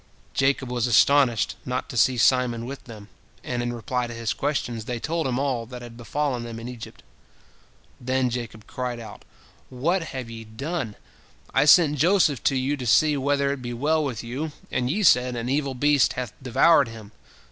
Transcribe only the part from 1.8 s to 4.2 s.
to see Simon with them, and in reply to